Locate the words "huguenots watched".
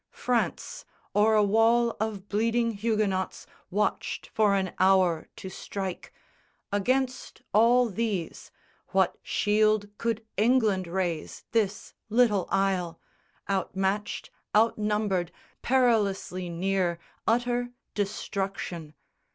2.71-4.25